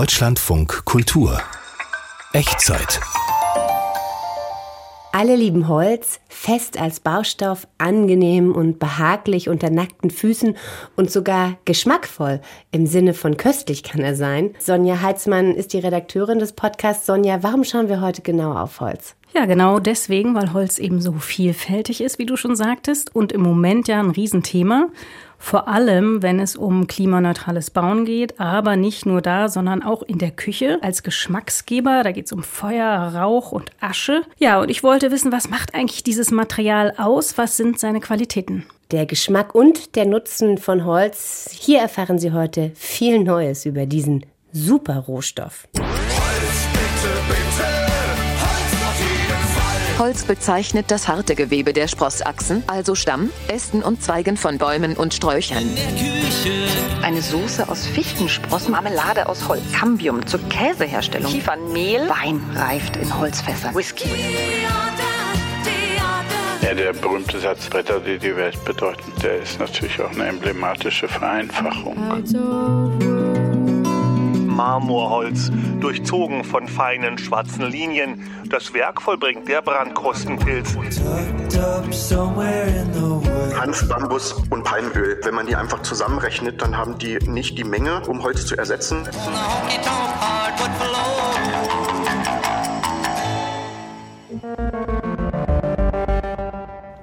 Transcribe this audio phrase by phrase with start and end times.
[0.00, 1.42] Deutschlandfunk Kultur
[2.32, 3.00] Echtzeit
[5.12, 10.56] alle lieben Holz, fest als Baustoff, angenehm und behaglich unter nackten Füßen
[10.96, 12.40] und sogar geschmackvoll.
[12.70, 14.54] Im Sinne von köstlich kann er sein.
[14.60, 17.06] Sonja Heitzmann ist die Redakteurin des Podcasts.
[17.06, 19.16] Sonja, warum schauen wir heute genau auf Holz?
[19.34, 23.42] Ja, genau deswegen, weil Holz eben so vielfältig ist, wie du schon sagtest, und im
[23.42, 24.88] Moment ja ein Riesenthema.
[25.42, 30.18] Vor allem, wenn es um klimaneutrales Bauen geht, aber nicht nur da, sondern auch in
[30.18, 32.02] der Küche als Geschmacksgeber.
[32.04, 34.22] Da geht es um Feuer, Rauch und Asche.
[34.38, 37.38] Ja, und ich wollte wissen, was macht eigentlich dieses Material aus?
[37.38, 38.66] Was sind seine Qualitäten?
[38.92, 41.48] Der Geschmack und der Nutzen von Holz.
[41.52, 45.66] Hier erfahren Sie heute viel Neues über diesen super Rohstoff.
[45.78, 47.79] Holz
[50.26, 55.62] bezeichnet das harte Gewebe der Sprossachsen, also Stamm, Ästen und Zweigen von Bäumen und Sträuchern.
[57.02, 63.74] Eine Soße aus Fichtensprossen, Marmelade aus Holz, Cambium zur Käseherstellung, Kiefernmehl, Wein reift in Holzfässern,
[63.74, 64.08] Whisky.
[66.62, 71.08] Ja, der berühmte Satz Bretter, die die Welt bedeuten, der ist natürlich auch eine emblematische
[71.08, 71.98] Vereinfachung.
[74.60, 78.30] Marmorholz, durchzogen von feinen schwarzen Linien.
[78.50, 80.76] Das Werk vollbringt der Brandkostenpilz.
[83.58, 85.18] Hanf, Bambus und Palmöl.
[85.22, 89.08] Wenn man die einfach zusammenrechnet, dann haben die nicht die Menge, um Holz zu ersetzen.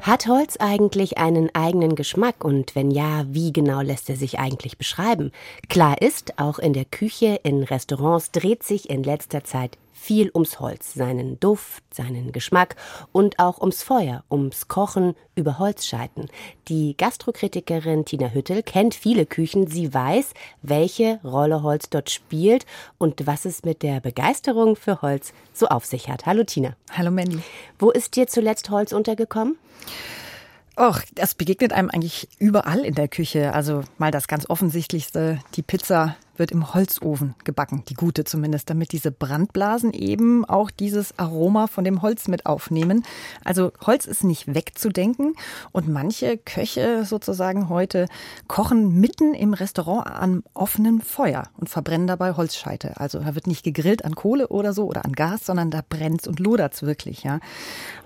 [0.08, 4.78] Hat Holz eigentlich einen eigenen Geschmack und wenn ja, wie genau lässt er sich eigentlich
[4.78, 5.34] beschreiben?
[5.68, 10.62] Klar ist, auch in der Küche, in Restaurants dreht sich in letzter Zeit viel ums
[10.62, 12.78] Holz, seinen Duft, seinen Geschmack
[13.12, 16.30] und auch ums Feuer, ums Kochen über Holzscheiten.
[16.70, 19.68] Die Gastrokritikerin Tina Hüttel kennt viele Küchen.
[19.68, 22.66] Sie weiß, welche Rolle Holz dort spielt
[22.98, 26.26] und was es mit der Begeisterung für Holz so auf sich hat.
[26.26, 26.78] Hallo Tina.
[26.94, 27.42] Hallo Mandy.
[27.78, 29.58] Wo ist dir zuletzt Holz untergekommen?
[30.80, 33.52] Och, das begegnet einem eigentlich überall in der Küche.
[33.52, 38.92] Also mal das ganz offensichtlichste, die Pizza wird im Holzofen gebacken, die gute zumindest, damit
[38.92, 43.04] diese Brandblasen eben auch dieses Aroma von dem Holz mit aufnehmen.
[43.44, 45.36] Also Holz ist nicht wegzudenken
[45.72, 48.08] und manche Köche sozusagen heute
[48.48, 53.00] kochen mitten im Restaurant an offenem Feuer und verbrennen dabei Holzscheite.
[53.00, 56.28] Also da wird nicht gegrillt an Kohle oder so oder an Gas, sondern da brennt's
[56.28, 57.40] und lodert's wirklich, ja.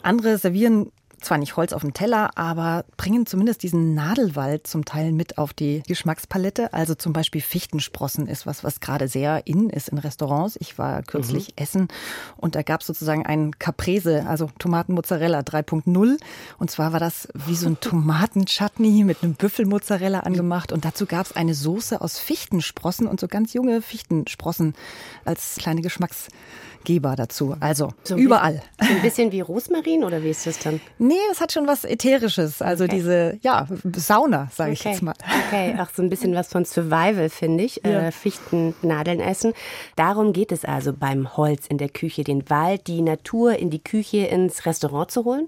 [0.02, 5.11] Andere servieren zwar nicht Holz auf dem Teller, aber bringen zumindest diesen Nadelwald zum Teil
[5.11, 6.73] mit auf die Geschmackspalette.
[6.73, 10.57] Also zum Beispiel Fichtensprossen ist was, was gerade sehr in ist in Restaurants.
[10.59, 11.53] Ich war kürzlich mhm.
[11.55, 11.87] essen
[12.37, 16.17] und da gab es sozusagen einen Caprese, also Tomatenmozzarella 3.0.
[16.57, 20.71] Und zwar war das wie so ein Tomatenchutney mit einem Büffelmozzarella angemacht.
[20.71, 24.73] Und dazu gab es eine Soße aus Fichtensprossen und so ganz junge Fichtensprossen
[25.25, 26.29] als kleine Geschmacks
[26.84, 27.56] Geber dazu.
[27.59, 28.62] Also so überall.
[28.78, 30.80] Bisschen, so ein bisschen wie Rosmarin oder wie ist das dann?
[30.97, 32.62] Nee, das hat schon was Ätherisches.
[32.62, 32.96] Also okay.
[32.96, 34.80] diese, ja, Sauna, sage okay.
[34.80, 35.14] ich jetzt mal.
[35.47, 37.81] Okay, auch so ein bisschen was von Survival, finde ich.
[37.84, 38.08] Ja.
[38.08, 39.53] Äh, Fichtennadeln essen.
[39.96, 43.84] Darum geht es also beim Holz in der Küche, den Wald, die Natur in die
[43.84, 45.48] Küche, ins Restaurant zu holen?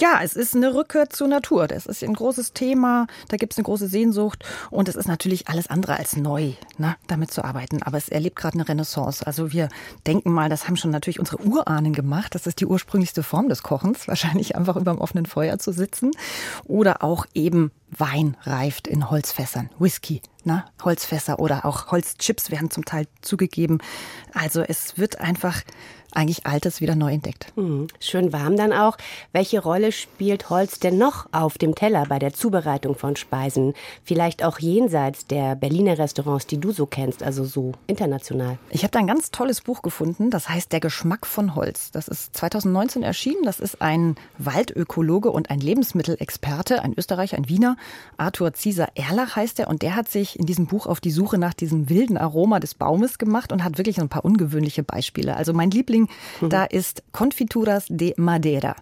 [0.00, 1.68] Ja, es ist eine Rückkehr zur Natur.
[1.68, 3.06] Das ist ein großes Thema.
[3.28, 4.44] Da gibt es eine große Sehnsucht.
[4.70, 7.82] Und es ist natürlich alles andere als neu, ne, damit zu arbeiten.
[7.82, 9.26] Aber es erlebt gerade eine Renaissance.
[9.26, 9.70] Also wir
[10.06, 12.34] denken mal, das haben schon natürlich unsere Urahnen gemacht.
[12.34, 14.06] Das ist die ursprünglichste Form des Kochens.
[14.08, 16.10] Wahrscheinlich einfach über dem offenen Feuer zu sitzen.
[16.64, 19.70] Oder auch eben Wein reift in Holzfässern.
[19.78, 20.64] Whisky, ne?
[20.82, 23.78] Holzfässer oder auch Holzchips werden zum Teil zugegeben.
[24.34, 25.62] Also es wird einfach
[26.16, 27.52] eigentlich Altes wieder neu entdeckt.
[27.56, 27.88] Mhm.
[28.00, 28.96] Schön warm dann auch.
[29.32, 33.74] Welche Rolle spielt Holz denn noch auf dem Teller bei der Zubereitung von Speisen?
[34.02, 38.58] Vielleicht auch jenseits der Berliner Restaurants, die du so kennst, also so international.
[38.70, 41.90] Ich habe da ein ganz tolles Buch gefunden, das heißt Der Geschmack von Holz.
[41.92, 43.42] Das ist 2019 erschienen.
[43.44, 47.76] Das ist ein Waldökologe und ein Lebensmittelexperte, ein Österreicher, ein Wiener.
[48.16, 51.38] Arthur Zieser Erlach heißt er und der hat sich in diesem Buch auf die Suche
[51.38, 55.36] nach diesem wilden Aroma des Baumes gemacht und hat wirklich ein paar ungewöhnliche Beispiele.
[55.36, 56.05] Also mein Liebling
[56.40, 56.48] mhm.
[56.48, 58.76] da ist Confituras de Madeira.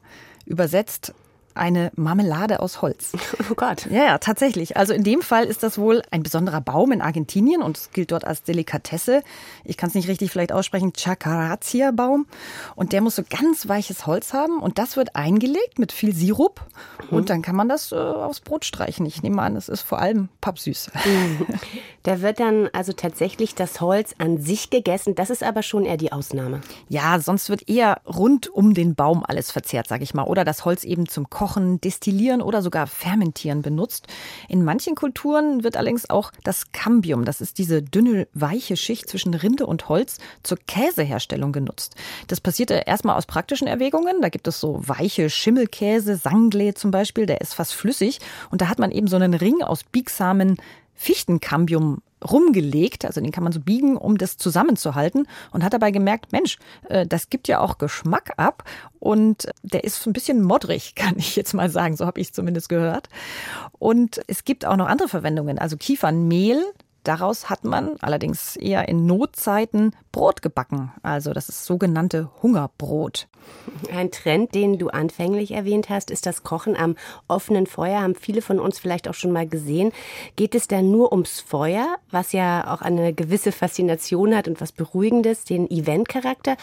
[0.47, 1.15] Übersetzt
[1.55, 3.13] eine Marmelade aus Holz.
[3.51, 3.87] Oh Gott.
[3.91, 4.79] Ja, ja, tatsächlich.
[4.79, 8.11] Also in dem Fall ist das wohl ein besonderer Baum in Argentinien und es gilt
[8.11, 9.23] dort als Delikatesse.
[9.65, 12.27] Ich kann es nicht richtig vielleicht aussprechen, Chacaratia-Baum.
[12.75, 16.63] Und der muss so ganz weiches Holz haben und das wird eingelegt mit viel Sirup
[17.11, 17.19] mhm.
[17.19, 19.05] und dann kann man das äh, aufs Brot streichen.
[19.05, 20.91] Ich nehme an, es ist vor allem pappsüß.
[21.05, 21.47] Mhm.
[22.03, 25.15] Da wird dann also tatsächlich das Holz an sich gegessen.
[25.15, 26.61] Das ist aber schon eher die Ausnahme.
[26.89, 30.25] Ja, sonst wird eher rund um den Baum alles verzehrt, sage ich mal.
[30.25, 34.07] Oder das Holz eben zum Kochen Kochen, Destillieren oder sogar Fermentieren benutzt.
[34.49, 39.35] In manchen Kulturen wird allerdings auch das Cambium, das ist diese dünne, weiche Schicht zwischen
[39.35, 41.97] Rinde und Holz, zur Käseherstellung genutzt.
[42.29, 44.23] Das passierte erstmal aus praktischen Erwägungen.
[44.23, 48.21] Da gibt es so weiche Schimmelkäse, Sangle zum Beispiel, der ist fast flüssig.
[48.51, 50.57] Und da hat man eben so einen Ring aus biegsamen
[50.95, 56.33] Fichtenkambium rumgelegt, also den kann man so biegen, um das zusammenzuhalten und hat dabei gemerkt,
[56.33, 56.59] Mensch,
[56.89, 58.65] äh, das gibt ja auch Geschmack ab
[58.99, 62.33] und der ist ein bisschen modrig, kann ich jetzt mal sagen, so habe ich es
[62.33, 63.09] zumindest gehört.
[63.79, 66.63] Und es gibt auch noch andere Verwendungen, also Kiefernmehl,
[67.05, 70.91] Daraus hat man allerdings eher in Notzeiten Brot gebacken.
[71.03, 73.29] Also das ist sogenannte Hungerbrot.
[73.93, 76.97] Ein Trend, den du anfänglich erwähnt hast, ist das Kochen am
[77.29, 78.01] offenen Feuer.
[78.01, 79.93] Haben viele von uns vielleicht auch schon mal gesehen.
[80.37, 84.73] Geht es da nur ums Feuer, was ja auch eine gewisse Faszination hat und was
[84.73, 86.57] Beruhigendes, den Eventcharakter,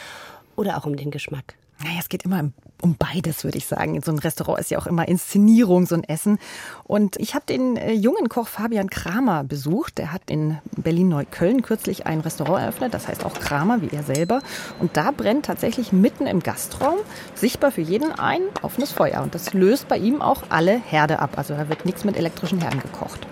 [0.55, 1.55] oder auch um den Geschmack?
[1.83, 2.51] Naja, es geht immer
[2.81, 3.95] um beides, würde ich sagen.
[3.95, 6.37] In so einem Restaurant ist ja auch immer Inszenierung, so ein Essen.
[6.83, 9.97] Und ich habe den äh, jungen Koch Fabian Kramer besucht.
[9.97, 14.41] Der hat in Berlin-Neukölln kürzlich ein Restaurant eröffnet, das heißt auch Kramer, wie er selber.
[14.79, 16.97] Und da brennt tatsächlich mitten im Gastraum,
[17.35, 19.21] sichtbar für jeden, ein offenes Feuer.
[19.21, 21.37] Und das löst bei ihm auch alle Herde ab.
[21.37, 23.27] Also da wird nichts mit elektrischen Herden gekocht.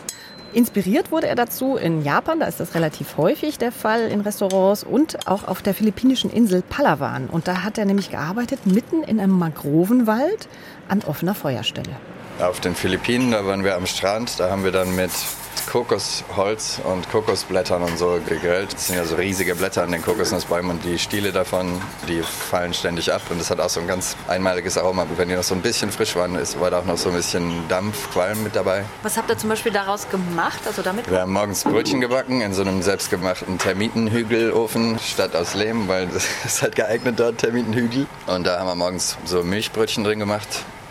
[0.59, 4.83] Inspiriert wurde er dazu in Japan, da ist das relativ häufig der Fall in Restaurants
[4.83, 7.27] und auch auf der philippinischen Insel Palawan.
[7.27, 10.49] Und da hat er nämlich gearbeitet mitten in einem Mangrovenwald
[10.89, 11.95] an offener Feuerstelle.
[12.39, 15.11] Auf den Philippinen, da waren wir am Strand, da haben wir dann mit
[15.69, 18.73] Kokosholz und Kokosblättern und so gegrillt.
[18.73, 22.73] Das sind ja so riesige Blätter an den Kokosnussbäumen und die Stiele davon, die fallen
[22.73, 23.21] ständig ab.
[23.29, 25.05] Und das hat auch so ein ganz einmaliges Aroma.
[25.15, 27.15] Wenn die noch so ein bisschen frisch waren, ist, war da auch noch so ein
[27.15, 28.85] bisschen Dampf, Qualm mit dabei.
[29.03, 30.61] Was habt ihr zum Beispiel daraus gemacht?
[30.65, 35.87] Also damit Wir haben morgens Brötchen gebacken in so einem selbstgemachten Termitenhügelofen statt aus Lehm,
[35.87, 38.07] weil das ist halt geeignet dort, Termitenhügel.
[38.27, 40.47] Und da haben wir morgens so Milchbrötchen drin gemacht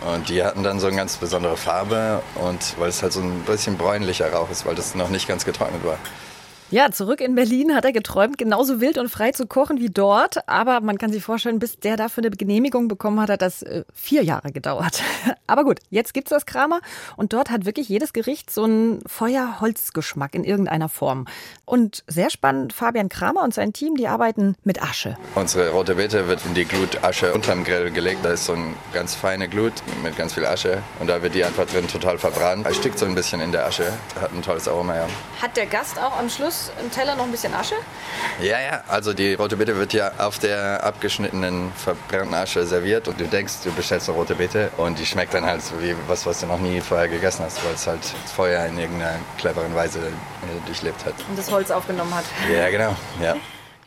[0.06, 3.42] und die hatten dann so eine ganz besondere Farbe und weil es halt so ein
[3.42, 5.98] bisschen bräunlicher Rauch ist, weil das noch nicht ganz getrocknet war.
[6.70, 10.46] Ja, zurück in Berlin hat er geträumt, genauso wild und frei zu kochen wie dort.
[10.46, 13.84] Aber man kann sich vorstellen, bis der dafür eine Genehmigung bekommen hat, hat das äh,
[13.94, 15.02] vier Jahre gedauert.
[15.46, 16.80] Aber gut, jetzt gibt's das Kramer
[17.16, 21.24] und dort hat wirklich jedes Gericht so einen Feuerholzgeschmack in irgendeiner Form.
[21.64, 25.16] Und sehr spannend, Fabian Kramer und sein Team, die arbeiten mit Asche.
[25.36, 28.26] Unsere rote Beete wird in die Glutasche unterm Grill gelegt.
[28.26, 29.72] Da ist so eine ganz feine Glut
[30.02, 32.66] mit ganz viel Asche und da wird die einfach drin total verbrannt.
[32.66, 33.90] Erstickt so ein bisschen in der Asche.
[34.20, 35.06] Hat ein tolles Aroma, ja.
[35.40, 37.74] Hat der Gast auch am Schluss im Teller noch ein bisschen Asche?
[38.40, 38.82] Ja, ja.
[38.88, 43.54] Also die rote Beete wird ja auf der abgeschnittenen, verbrannten Asche serviert und du denkst,
[43.64, 46.46] du bestellst eine rote Beete und die schmeckt dann halt so wie was, was du
[46.46, 51.04] noch nie vorher gegessen hast, weil es halt Feuer in irgendeiner cleveren Weise äh, durchlebt
[51.04, 51.14] hat.
[51.28, 52.24] Und das Holz aufgenommen hat.
[52.52, 52.94] Ja, genau.
[53.22, 53.36] Ja.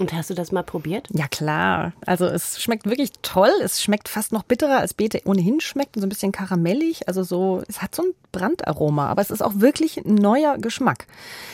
[0.01, 1.07] Und hast du das mal probiert?
[1.11, 1.93] Ja, klar.
[2.07, 3.51] Also es schmeckt wirklich toll.
[3.63, 7.07] Es schmeckt fast noch bitterer als Beete ohnehin schmeckt und so ein bisschen karamellig.
[7.07, 11.05] Also so, es hat so ein Brandaroma, aber es ist auch wirklich ein neuer Geschmack.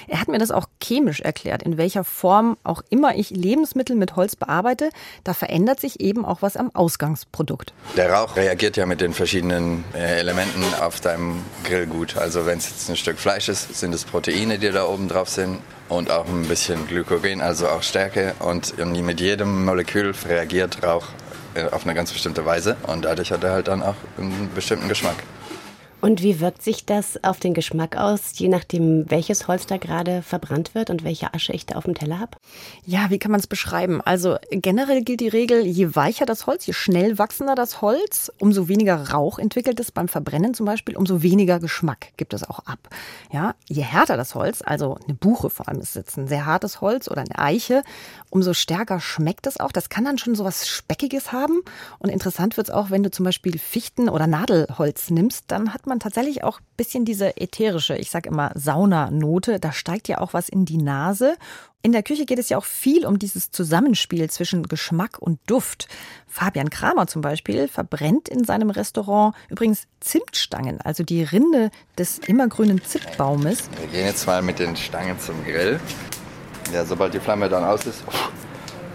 [0.07, 4.15] Er hat mir das auch chemisch erklärt, in welcher Form auch immer ich Lebensmittel mit
[4.15, 4.91] Holz bearbeite,
[5.25, 7.73] da verändert sich eben auch was am Ausgangsprodukt.
[7.97, 12.15] Der Rauch reagiert ja mit den verschiedenen äh, Elementen auf deinem Grill gut.
[12.15, 15.27] Also wenn es jetzt ein Stück Fleisch ist, sind es Proteine, die da oben drauf
[15.27, 18.33] sind und auch ein bisschen Glykogen, also auch Stärke.
[18.39, 21.07] Und mit jedem Molekül reagiert Rauch
[21.55, 24.87] äh, auf eine ganz bestimmte Weise und dadurch hat er halt dann auch einen bestimmten
[24.87, 25.15] Geschmack.
[25.99, 30.21] Und wie wirkt sich das auf den Geschmack aus, je nachdem, welches Holz da gerade
[30.21, 32.37] verbrannt wird und welche Asche ich da auf dem Teller habe?
[32.85, 33.99] Ja, wie kann man es beschreiben?
[34.01, 38.67] Also generell gilt die Regel, je weicher das Holz, je schnell wachsender das Holz, umso
[38.67, 42.79] weniger Rauch entwickelt es beim Verbrennen zum Beispiel, umso weniger Geschmack gibt es auch ab.
[43.31, 46.79] Ja, je härter das Holz, also eine Buche vor allem ist jetzt ein sehr hartes
[46.79, 47.81] Holz oder eine Eiche,
[48.29, 49.71] umso stärker schmeckt es auch.
[49.71, 51.61] Das kann dann schon so was Speckiges haben.
[51.97, 55.86] Und interessant wird es auch, wenn du zum Beispiel Fichten- oder Nadelholz nimmst, dann hat
[55.87, 59.59] man tatsächlich auch ein bisschen diese ätherische, ich sage immer Saunanote.
[59.59, 61.37] Da steigt ja auch was in die Nase.
[61.81, 65.87] In der Küche geht es ja auch viel um dieses Zusammenspiel zwischen Geschmack und Duft.
[66.27, 72.83] Fabian Kramer zum Beispiel verbrennt in seinem Restaurant übrigens Zimtstangen, also die Rinde des immergrünen
[72.83, 73.69] Zimtbaumes.
[73.79, 75.79] Wir gehen jetzt mal mit den Stangen zum Grill.
[76.73, 78.03] Ja, sobald die Flamme dann aus ist,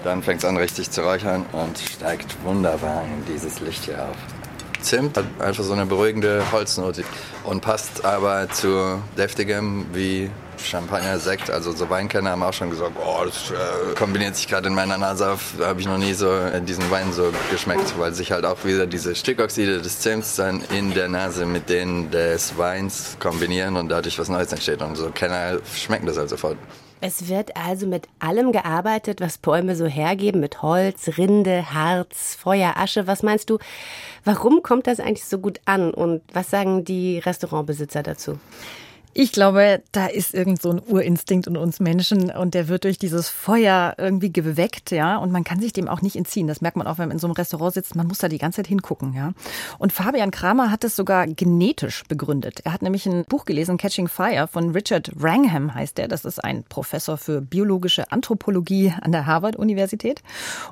[0.05, 4.17] dann fängt es an richtig zu räuchern und steigt wunderbar in dieses Licht hier auf.
[4.83, 7.05] Zimt hat einfach so eine beruhigende Holznote
[7.45, 10.31] und passt aber zu deftigem wie
[10.63, 11.51] Champagner, Sekt.
[11.51, 14.99] Also so Weinkenner haben auch schon gesagt, oh, das äh, kombiniert sich gerade in meiner
[14.99, 15.55] Nase auf.
[15.61, 18.87] Habe ich noch nie so äh, diesen Wein so geschmeckt, weil sich halt auch wieder
[18.87, 24.19] diese Stickoxide des Zimts dann in der Nase mit denen des Weins kombinieren und dadurch
[24.19, 24.83] was Neues entsteht.
[24.83, 26.57] Und so Kenner schmecken das halt sofort.
[27.05, 32.77] Es wird also mit allem gearbeitet, was Bäume so hergeben, mit Holz, Rinde, Harz, Feuer,
[32.77, 33.09] Asche.
[33.09, 33.59] Was meinst du,
[34.25, 38.39] warum kommt das eigentlich so gut an und was sagen die Restaurantbesitzer dazu?
[39.15, 42.97] Ich glaube, da ist irgend so ein Urinstinkt in uns Menschen und der wird durch
[42.97, 45.19] dieses Feuer irgendwie geweckt, ja.
[45.19, 46.47] Und man kann sich dem auch nicht entziehen.
[46.47, 47.95] Das merkt man auch, wenn man in so einem Restaurant sitzt.
[47.95, 49.33] Man muss da die ganze Zeit hingucken, ja.
[49.79, 52.61] Und Fabian Kramer hat es sogar genetisch begründet.
[52.65, 56.09] Er hat nämlich ein Buch gelesen, Catching Fire von Richard Wrangham heißt der.
[56.09, 60.23] Das ist ein Professor für biologische Anthropologie an der Harvard-Universität.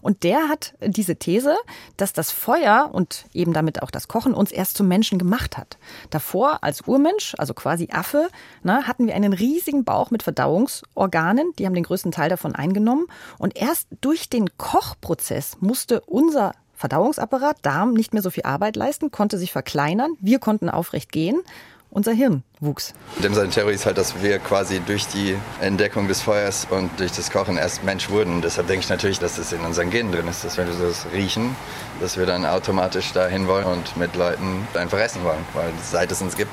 [0.00, 1.56] Und der hat diese These,
[1.98, 5.76] dass das Feuer und eben damit auch das Kochen uns erst zum Menschen gemacht hat.
[6.08, 8.29] Davor als Urmensch, also quasi Affe,
[8.62, 13.06] ne, hatten wir einen riesigen Bauch mit Verdauungsorganen, die haben den größten Teil davon eingenommen.
[13.38, 19.10] Und erst durch den Kochprozess musste unser Verdauungsapparat, Darm, nicht mehr so viel Arbeit leisten,
[19.10, 21.42] konnte sich verkleinern, wir konnten aufrecht gehen
[21.90, 22.94] unser Hirn wuchs.
[23.22, 27.12] Dem seine Theorie ist halt, dass wir quasi durch die Entdeckung des Feuers und durch
[27.12, 28.42] das Kochen erst Mensch wurden.
[28.42, 31.06] Deshalb denke ich natürlich, dass es in unseren Genen drin ist, dass wenn wir das
[31.12, 31.56] riechen,
[32.00, 35.44] dass wir dann automatisch dahin wollen und mit Leuten einfach essen wollen.
[35.52, 36.52] Weil seit es uns gibt,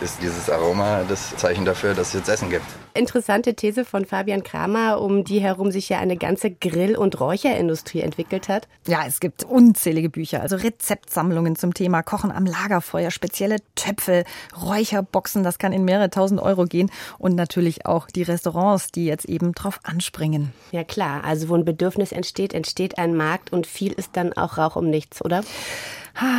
[0.00, 2.64] ist dieses Aroma das Zeichen dafür, dass es jetzt Essen gibt.
[2.94, 8.00] Interessante These von Fabian Kramer, um die herum sich ja eine ganze Grill- und Räucherindustrie
[8.00, 8.68] entwickelt hat.
[8.86, 14.24] Ja, es gibt unzählige Bücher, also Rezeptsammlungen zum Thema Kochen am Lagerfeuer, spezielle Töpfe,
[14.60, 19.26] Räucherboxen, das kann in mehrere tausend Euro gehen und natürlich auch die Restaurants, die jetzt
[19.26, 20.52] eben drauf anspringen.
[20.72, 24.58] Ja klar, also wo ein Bedürfnis entsteht, entsteht ein Markt und viel ist dann auch
[24.58, 25.42] Rauch um nichts, oder?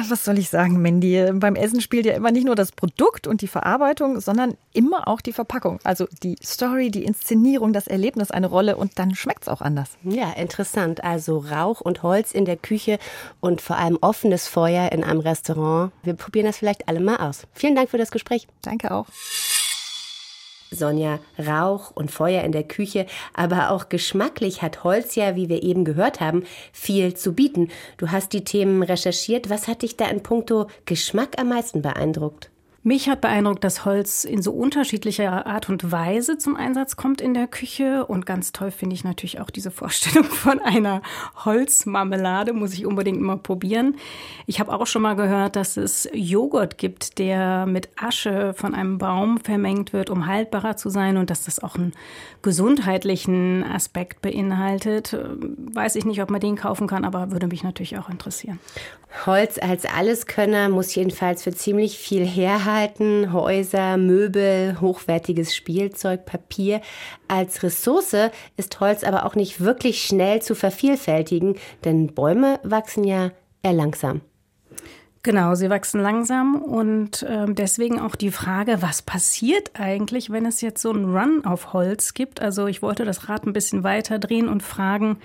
[0.08, 1.32] Was soll ich sagen, Mandy?
[1.34, 5.22] Beim Essen spielt ja immer nicht nur das Produkt und die Verarbeitung, sondern immer auch
[5.22, 5.80] die Verpackung.
[5.84, 9.92] Also die Story, die Inszenierung, das Erlebnis eine Rolle und dann schmeckt es auch anders.
[10.04, 11.04] Ja, interessant.
[11.04, 13.00] Also Rauch und Holz in der Küche
[13.40, 15.92] und vor allem offenes Feuer in einem Restaurant.
[16.04, 17.48] Wir probieren das vielleicht alle mal aus.
[17.54, 18.48] Vielen Dank für das Gespräch.
[18.62, 19.08] Danke auch.
[20.72, 25.64] Sonja, Rauch und Feuer in der Küche, aber auch geschmacklich hat Holz ja, wie wir
[25.64, 27.70] eben gehört haben, viel zu bieten.
[27.98, 29.50] Du hast die Themen recherchiert.
[29.50, 32.50] Was hat dich da in puncto Geschmack am meisten beeindruckt?
[32.82, 37.34] Mich hat beeindruckt, dass Holz in so unterschiedlicher Art und Weise zum Einsatz kommt in
[37.34, 38.06] der Küche.
[38.06, 41.02] Und ganz toll finde ich natürlich auch diese Vorstellung von einer
[41.44, 42.54] Holzmarmelade.
[42.54, 43.98] Muss ich unbedingt mal probieren.
[44.46, 48.98] Ich habe auch schon mal gehört, dass es Joghurt gibt, der mit Asche von einem
[48.98, 51.18] Baum vermengt wird, um haltbarer zu sein.
[51.18, 51.92] Und dass das auch einen
[52.44, 55.18] gesundheitlichen Aspekt beinhaltet.
[55.74, 58.58] Weiß ich nicht, ob man den kaufen kann, aber würde mich natürlich auch interessieren.
[59.26, 62.69] Holz als Alleskönner muss jedenfalls für ziemlich viel herhalten.
[63.34, 66.82] Häuser, Möbel, hochwertiges Spielzeug, Papier.
[67.28, 68.16] Als Ressource
[68.58, 73.32] ist Holz aber auch nicht wirklich schnell zu vervielfältigen, denn Bäume wachsen ja
[73.64, 74.22] eher langsam.
[75.22, 80.62] Genau, sie wachsen langsam und äh, deswegen auch die Frage, was passiert eigentlich, wenn es
[80.62, 82.42] jetzt so einen Run auf Holz gibt?
[82.42, 85.18] Also ich wollte das Rad ein bisschen weiter drehen und fragen,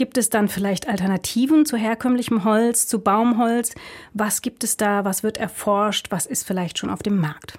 [0.00, 3.72] Gibt es dann vielleicht Alternativen zu herkömmlichem Holz, zu Baumholz?
[4.14, 5.04] Was gibt es da?
[5.04, 6.06] Was wird erforscht?
[6.08, 7.58] Was ist vielleicht schon auf dem Markt?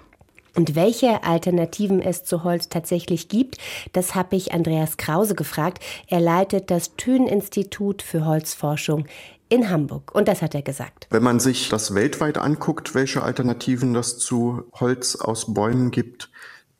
[0.56, 3.58] Und welche Alternativen es zu Holz tatsächlich gibt,
[3.92, 5.84] das habe ich Andreas Krause gefragt.
[6.08, 9.06] Er leitet das Thün-Institut für Holzforschung
[9.48, 10.12] in Hamburg.
[10.12, 11.06] Und das hat er gesagt.
[11.10, 16.28] Wenn man sich das weltweit anguckt, welche Alternativen das zu Holz aus Bäumen gibt,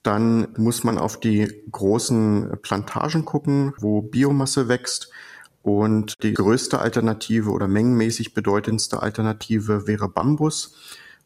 [0.02, 5.11] dann muss man auf die großen Plantagen gucken, wo Biomasse wächst.
[5.62, 10.74] Und die größte Alternative oder mengenmäßig bedeutendste Alternative wäre Bambus,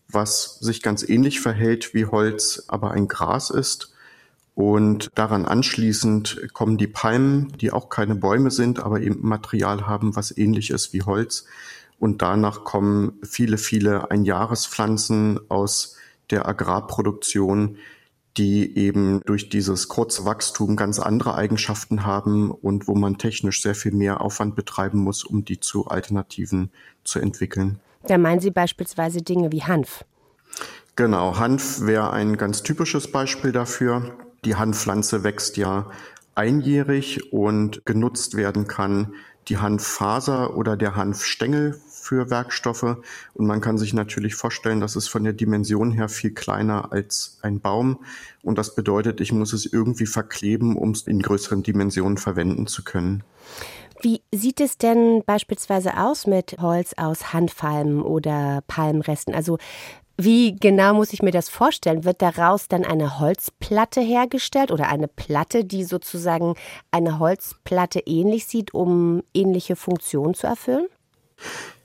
[0.08, 3.92] was sich ganz ähnlich verhält wie Holz, aber ein Gras ist.
[4.54, 10.16] Und daran anschließend kommen die Palmen, die auch keine Bäume sind, aber eben Material haben,
[10.16, 11.44] was ähnlich ist wie Holz.
[11.98, 15.96] Und danach kommen viele, viele Einjahrespflanzen aus
[16.30, 17.78] der Agrarproduktion,
[18.36, 23.74] die eben durch dieses kurze Wachstum ganz andere Eigenschaften haben und wo man technisch sehr
[23.74, 26.70] viel mehr Aufwand betreiben muss, um die zu Alternativen
[27.04, 27.80] zu entwickeln.
[28.06, 30.04] Da meinen Sie beispielsweise Dinge wie Hanf.
[30.96, 34.16] Genau, Hanf wäre ein ganz typisches Beispiel dafür.
[34.44, 35.90] Die Hanfpflanze wächst ja
[36.34, 39.14] einjährig und genutzt werden kann
[39.48, 42.96] die Hanffaser oder der Hanfstängel für Werkstoffe.
[43.34, 47.38] Und man kann sich natürlich vorstellen, das ist von der Dimension her viel kleiner als
[47.42, 47.98] ein Baum.
[48.42, 52.84] Und das bedeutet, ich muss es irgendwie verkleben, um es in größeren Dimensionen verwenden zu
[52.84, 53.24] können.
[54.02, 59.34] Wie sieht es denn beispielsweise aus mit Holz aus Handpalmen oder Palmresten?
[59.34, 59.58] Also
[60.18, 62.04] wie genau muss ich mir das vorstellen?
[62.04, 66.54] Wird daraus dann eine Holzplatte hergestellt oder eine Platte, die sozusagen
[66.90, 70.86] eine Holzplatte ähnlich sieht, um ähnliche Funktionen zu erfüllen?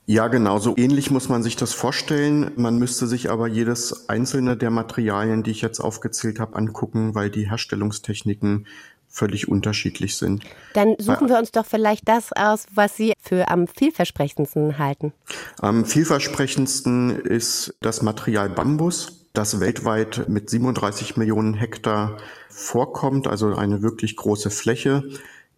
[0.06, 2.52] Ja, genau, so ähnlich muss man sich das vorstellen.
[2.56, 7.30] Man müsste sich aber jedes einzelne der Materialien, die ich jetzt aufgezählt habe, angucken, weil
[7.30, 8.68] die Herstellungstechniken
[9.12, 10.44] völlig unterschiedlich sind.
[10.74, 15.14] Dann suchen wir uns doch vielleicht das aus, was Sie für am vielversprechendsten halten.
[15.60, 22.18] Am vielversprechendsten ist das Material Bambus, das weltweit mit 37 Millionen Hektar
[22.50, 25.04] vorkommt, also eine wirklich große Fläche.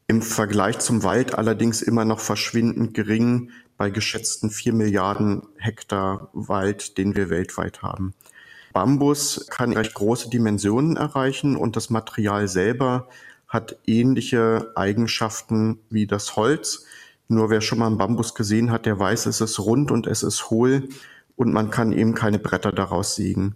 [0.07, 6.97] Im Vergleich zum Wald allerdings immer noch verschwindend gering bei geschätzten vier Milliarden Hektar Wald,
[6.97, 8.13] den wir weltweit haben.
[8.73, 13.07] Bambus kann recht große Dimensionen erreichen und das Material selber
[13.53, 16.85] hat ähnliche Eigenschaften wie das Holz.
[17.27, 20.23] Nur wer schon mal einen Bambus gesehen hat, der weiß, es ist rund und es
[20.23, 20.89] ist hohl
[21.35, 23.55] und man kann eben keine Bretter daraus sägen.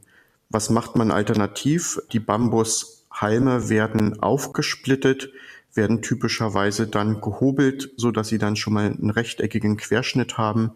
[0.50, 2.00] Was macht man alternativ?
[2.14, 5.32] Die Bambushalme werden aufgesplittet,
[5.74, 10.72] werden typischerweise dann gehobelt, so dass sie dann schon mal einen rechteckigen Querschnitt haben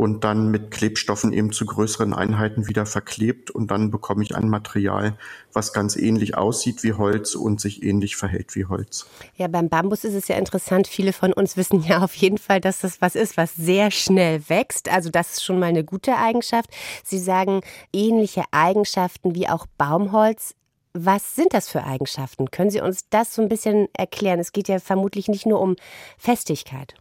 [0.00, 4.48] und dann mit Klebstoffen eben zu größeren Einheiten wieder verklebt und dann bekomme ich ein
[4.48, 5.18] Material,
[5.52, 9.06] was ganz ähnlich aussieht wie Holz und sich ähnlich verhält wie Holz.
[9.36, 10.86] Ja, beim Bambus ist es ja interessant.
[10.86, 14.48] Viele von uns wissen ja auf jeden Fall, dass das was ist, was sehr schnell
[14.48, 14.90] wächst.
[14.90, 16.70] Also das ist schon mal eine gute Eigenschaft.
[17.04, 17.60] Sie sagen
[17.92, 20.54] ähnliche Eigenschaften wie auch Baumholz.
[20.94, 22.50] Was sind das für Eigenschaften?
[22.50, 24.40] Können Sie uns das so ein bisschen erklären?
[24.40, 25.76] Es geht ja vermutlich nicht nur um
[26.16, 26.94] Festigkeit.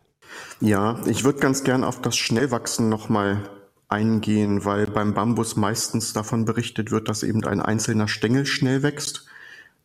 [0.62, 3.50] Ja, ich würde ganz gern auf das Schnellwachsen nochmal
[3.88, 9.26] eingehen, weil beim Bambus meistens davon berichtet wird, dass eben ein einzelner Stängel schnell wächst.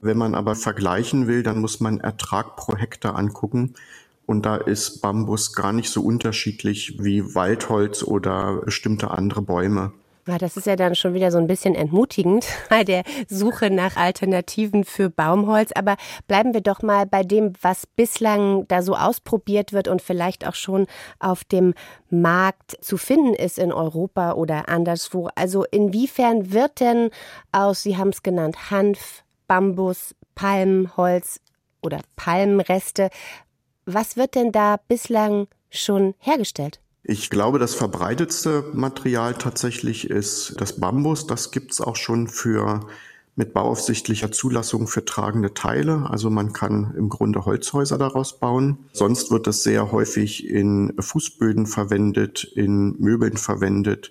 [0.01, 3.75] Wenn man aber vergleichen will, dann muss man Ertrag pro Hektar angucken.
[4.27, 9.93] Und da ist Bambus gar nicht so unterschiedlich wie Waldholz oder bestimmte andere Bäume.
[10.27, 13.97] Ja, das ist ja dann schon wieder so ein bisschen entmutigend bei der Suche nach
[13.97, 15.71] Alternativen für Baumholz.
[15.75, 20.47] Aber bleiben wir doch mal bei dem, was bislang da so ausprobiert wird und vielleicht
[20.47, 20.87] auch schon
[21.19, 21.75] auf dem
[22.09, 25.29] Markt zu finden ist in Europa oder anderswo.
[25.35, 27.11] Also inwiefern wird denn
[27.53, 31.41] aus, Sie haben es genannt, Hanf, Bambus, Palmholz
[31.83, 33.11] oder Palmreste,
[33.85, 36.81] was wird denn da bislang schon hergestellt?
[37.07, 41.27] Ich glaube, das verbreitetste Material tatsächlich ist das Bambus.
[41.27, 42.81] Das gibt's auch schon für
[43.37, 46.09] mit bauaufsichtlicher Zulassung für tragende Teile.
[46.09, 48.79] Also man kann im Grunde Holzhäuser daraus bauen.
[48.93, 54.11] Sonst wird es sehr häufig in Fußböden verwendet, in Möbeln verwendet,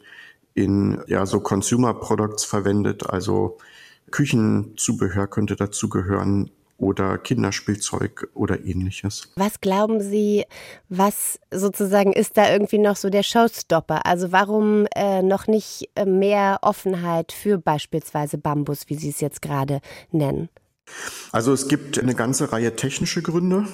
[0.54, 3.10] in ja so Consumer Products verwendet.
[3.10, 3.58] Also
[4.12, 6.52] Küchenzubehör könnte dazu gehören
[6.84, 9.32] oder Kinderspielzeug oder ähnliches.
[9.36, 10.46] Was glauben Sie,
[10.90, 14.06] was sozusagen ist da irgendwie noch so der Showstopper?
[14.06, 19.42] Also warum äh, noch nicht äh, mehr Offenheit für beispielsweise Bambus, wie Sie es jetzt
[19.42, 19.80] gerade
[20.12, 20.50] nennen?
[21.32, 23.66] Also es gibt eine ganze Reihe technische Gründe.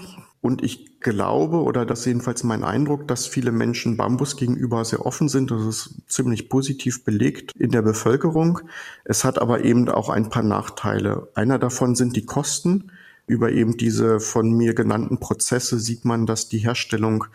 [0.42, 5.06] Und ich glaube, oder das ist jedenfalls mein Eindruck, dass viele Menschen Bambus gegenüber sehr
[5.06, 5.52] offen sind.
[5.52, 8.62] Das ist ziemlich positiv belegt in der Bevölkerung.
[9.04, 11.30] Es hat aber eben auch ein paar Nachteile.
[11.36, 12.92] Einer davon sind die Kosten.
[13.30, 17.26] Über eben diese von mir genannten Prozesse sieht man, dass die Herstellung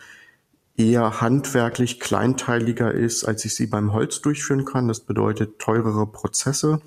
[0.75, 4.89] eher handwerklich kleinteiliger ist, als ich sie beim Holz durchführen kann.
[4.89, 6.81] Das bedeutet teurere Prozesse.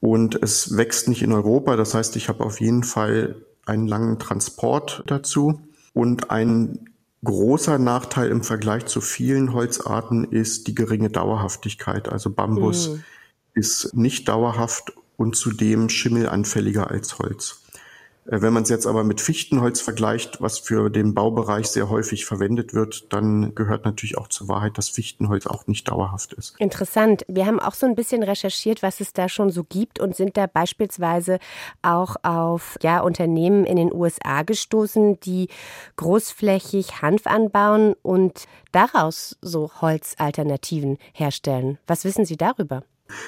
[0.00, 1.76] Und es wächst nicht in Europa.
[1.76, 5.60] Das heißt, ich habe auf jeden Fall einen langen Transport dazu.
[5.92, 6.90] Und ein
[7.22, 12.08] großer Nachteil im Vergleich zu vielen Holzarten ist die geringe Dauerhaftigkeit.
[12.08, 13.04] Also Bambus mhm.
[13.54, 17.61] ist nicht dauerhaft und zudem schimmelanfälliger als Holz.
[18.26, 22.24] Äh, wenn man es jetzt aber mit Fichtenholz vergleicht, was für den Baubereich sehr häufig
[22.24, 26.54] verwendet wird, dann gehört natürlich auch zur Wahrheit, dass Fichtenholz auch nicht dauerhaft ist.
[26.58, 27.24] Interessant.
[27.28, 30.36] Wir haben auch so ein bisschen recherchiert, was es da schon so gibt und sind
[30.36, 31.38] da beispielsweise
[31.82, 35.48] auch auf ja, Unternehmen in den USA gestoßen, die
[35.96, 41.78] großflächig Hanf anbauen und daraus so Holzalternativen herstellen.
[41.86, 42.82] Was wissen Sie darüber?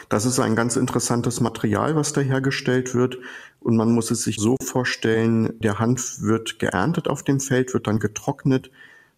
[0.09, 3.18] Das ist ein ganz interessantes Material, was da hergestellt wird.
[3.64, 7.87] Und man muss es sich so vorstellen, der Hanf wird geerntet auf dem Feld, wird
[7.87, 8.70] dann getrocknet,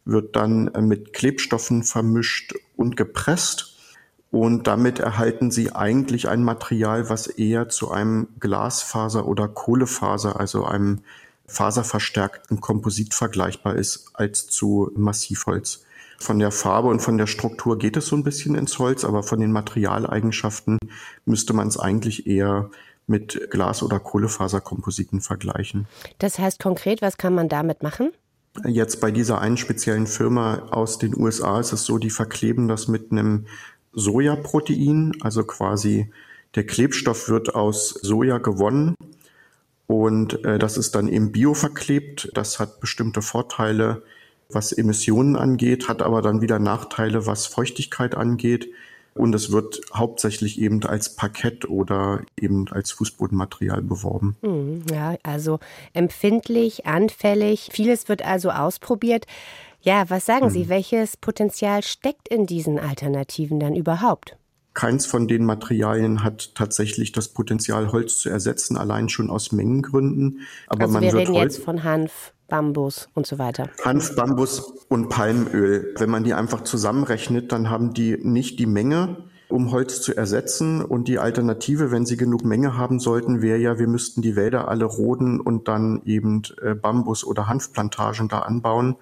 [0.04, 3.76] wird dann äh, mit Klebstoffen vermischt und gepresst.
[4.30, 10.64] Und damit erhalten Sie eigentlich ein Material, was eher zu einem Glasfaser oder Kohlefaser, also
[10.64, 11.00] einem
[11.48, 15.84] faserverstärkten Komposit vergleichbar ist, als zu Massivholz.
[16.18, 19.24] Von der Farbe und von der Struktur geht es so ein bisschen ins Holz, aber
[19.24, 20.78] von den Materialeigenschaften
[21.24, 22.70] müsste man es eigentlich eher
[23.06, 25.86] mit Glas- oder Kohlefaserkompositen vergleichen.
[26.18, 28.10] Das heißt konkret, was kann man damit machen?
[28.64, 32.88] Jetzt bei dieser einen speziellen Firma aus den USA ist es so, die verkleben das
[32.88, 33.46] mit einem
[33.92, 36.10] Sojaprotein, also quasi
[36.54, 38.94] der Klebstoff wird aus Soja gewonnen
[39.86, 42.30] und äh, das ist dann eben bioverklebt.
[42.34, 44.02] Das hat bestimmte Vorteile,
[44.48, 48.68] was Emissionen angeht, hat aber dann wieder Nachteile, was Feuchtigkeit angeht.
[49.16, 54.36] Und es wird hauptsächlich eben als Parkett oder eben als Fußbodenmaterial beworben.
[54.42, 55.58] Hm, ja, also
[55.92, 59.26] empfindlich, anfällig, vieles wird also ausprobiert.
[59.80, 60.68] Ja, was sagen Sie, hm.
[60.68, 64.36] welches Potenzial steckt in diesen Alternativen dann überhaupt?
[64.76, 70.40] Keins von den Materialien hat tatsächlich das Potenzial, Holz zu ersetzen, allein schon aus Mengengründen.
[70.66, 73.70] Aber also man wir reden jetzt von Hanf, Bambus und so weiter.
[73.82, 75.94] Hanf, Bambus und Palmöl.
[75.96, 79.16] Wenn man die einfach zusammenrechnet, dann haben die nicht die Menge,
[79.48, 80.82] um Holz zu ersetzen.
[80.82, 84.68] Und die Alternative, wenn sie genug Menge haben sollten, wäre ja, wir müssten die Wälder
[84.68, 88.96] alle roden und dann eben äh, Bambus- oder Hanfplantagen da anbauen,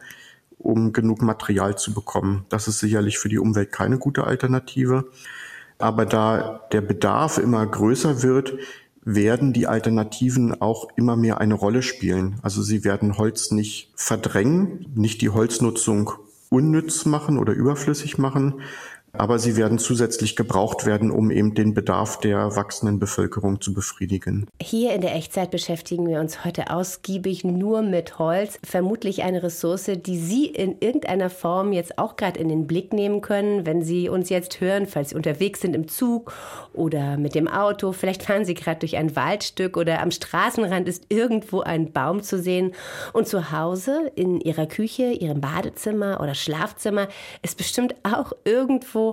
[0.56, 2.46] um genug Material zu bekommen.
[2.48, 5.06] Das ist sicherlich für die Umwelt keine gute Alternative.
[5.78, 8.54] Aber da der Bedarf immer größer wird,
[9.04, 12.36] werden die Alternativen auch immer mehr eine Rolle spielen.
[12.42, 16.12] Also sie werden Holz nicht verdrängen, nicht die Holznutzung
[16.48, 18.60] unnütz machen oder überflüssig machen,
[19.16, 24.46] aber sie werden zusätzlich gebraucht werden, um eben den Bedarf der wachsenden Bevölkerung zu befriedigen.
[24.60, 29.90] Hier in der Echtzeit beschäftigen wir uns heute ausgiebig nur mit Holz, vermutlich eine Ressource,
[29.96, 34.08] die Sie in irgendeiner Form jetzt auch gerade in den Blick nehmen können, wenn Sie
[34.08, 36.32] uns jetzt hören, falls Sie unterwegs sind im Zug
[36.72, 37.92] oder mit dem Auto.
[37.92, 42.40] Vielleicht fahren Sie gerade durch ein Waldstück oder am Straßenrand ist irgendwo ein Baum zu
[42.40, 42.72] sehen.
[43.12, 47.08] Und zu Hause, in Ihrer Küche, Ihrem Badezimmer oder Schlafzimmer,
[47.42, 49.03] ist bestimmt auch irgendwo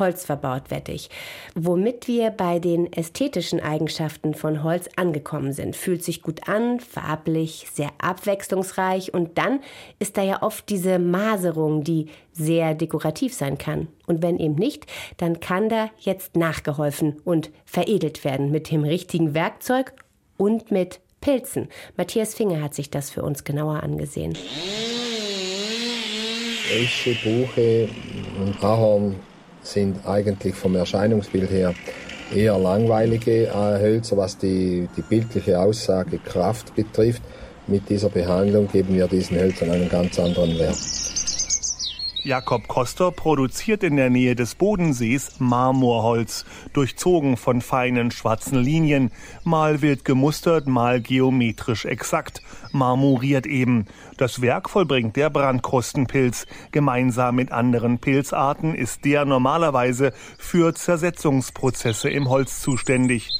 [0.00, 1.08] Holz verbaut, wette ich.
[1.54, 5.76] Womit wir bei den ästhetischen Eigenschaften von Holz angekommen sind.
[5.76, 9.60] Fühlt sich gut an, farblich, sehr abwechslungsreich und dann
[10.00, 13.88] ist da ja oft diese Maserung, die sehr dekorativ sein kann.
[14.06, 14.86] Und wenn eben nicht,
[15.18, 19.92] dann kann da jetzt nachgeholfen und veredelt werden mit dem richtigen Werkzeug
[20.36, 21.68] und mit Pilzen.
[21.96, 24.36] Matthias Finger hat sich das für uns genauer angesehen.
[26.72, 27.88] Esche, Buche
[28.62, 29.16] Ahorn
[29.62, 31.74] sind eigentlich vom Erscheinungsbild her
[32.34, 37.22] eher langweilige äh, Hölzer, was die, die bildliche Aussagekraft betrifft.
[37.66, 40.78] Mit dieser Behandlung geben wir diesen Hölzern einen ganz anderen Wert.
[42.22, 49.10] Jakob Koster produziert in der Nähe des Bodensees Marmorholz, durchzogen von feinen schwarzen Linien,
[49.42, 53.86] mal wild gemustert, mal geometrisch exakt, marmoriert eben.
[54.18, 56.46] Das Werk vollbringt der Brandkrustenpilz.
[56.72, 63.30] Gemeinsam mit anderen Pilzarten ist der normalerweise für Zersetzungsprozesse im Holz zuständig.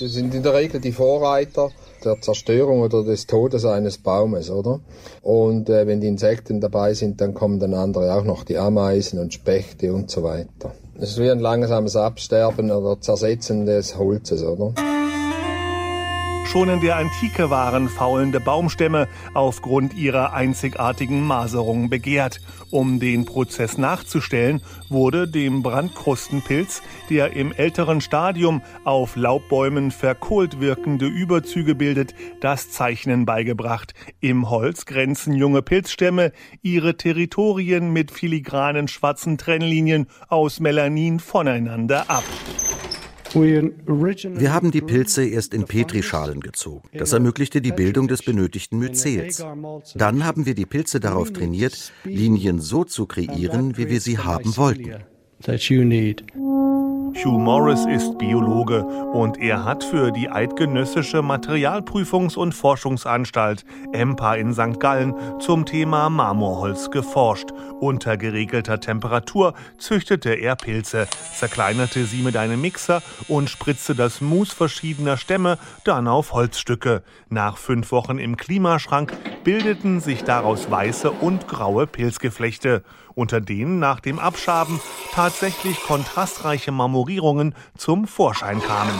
[0.00, 1.70] Das sind in der Regel die Vorreiter
[2.06, 4.80] der Zerstörung oder des Todes eines Baumes, oder?
[5.22, 9.18] Und äh, wenn die Insekten dabei sind, dann kommen dann andere auch noch, die Ameisen
[9.18, 10.72] und Spechte und so weiter.
[10.98, 14.72] Es ist wie ein langsames Absterben oder Zersetzen des Holzes, oder?
[16.52, 22.40] Schon in der Antike waren faulende Baumstämme aufgrund ihrer einzigartigen Maserung begehrt.
[22.70, 31.06] Um den Prozess nachzustellen, wurde dem Brandkrustenpilz, der im älteren Stadium auf Laubbäumen verkohlt wirkende
[31.06, 33.92] Überzüge bildet, das Zeichnen beigebracht.
[34.20, 36.32] Im Holz grenzen junge Pilzstämme
[36.62, 42.24] ihre Territorien mit filigranen schwarzen Trennlinien aus Melanin voneinander ab.
[43.34, 46.88] Wir haben die Pilze erst in Petrischalen gezogen.
[46.92, 49.44] Das ermöglichte die Bildung des benötigten Myzels.
[49.94, 54.56] Dann haben wir die Pilze darauf trainiert, Linien so zu kreieren, wie wir sie haben
[54.56, 55.04] wollten.
[57.14, 64.52] Hugh Morris ist Biologe und er hat für die Eidgenössische Materialprüfungs- und Forschungsanstalt EMPA in
[64.52, 64.80] St.
[64.80, 67.50] Gallen zum Thema Marmorholz geforscht.
[67.80, 74.52] Unter geregelter Temperatur züchtete er Pilze, zerkleinerte sie mit einem Mixer und spritzte das Mus
[74.52, 77.02] verschiedener Stämme dann auf Holzstücke.
[77.28, 79.12] Nach fünf Wochen im Klimaschrank
[79.44, 82.82] bildeten sich daraus weiße und graue Pilzgeflechte
[83.16, 84.78] unter denen nach dem Abschaben
[85.12, 88.94] tatsächlich kontrastreiche Marmorierungen zum Vorschein kamen.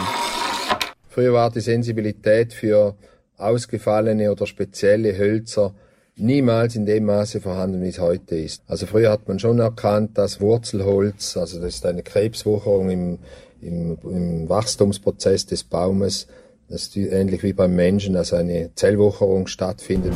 [1.09, 2.95] Früher war die Sensibilität für
[3.37, 5.73] ausgefallene oder spezielle Hölzer
[6.15, 8.61] niemals in dem Maße vorhanden, wie es heute ist.
[8.67, 13.19] Also früher hat man schon erkannt, dass Wurzelholz, also das ist eine Krebswucherung im,
[13.61, 16.27] im, im Wachstumsprozess des Baumes,
[16.69, 20.13] das ist ähnlich wie beim Menschen, dass eine Zellwucherung stattfindet.